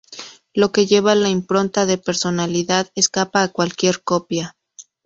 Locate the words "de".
1.85-1.99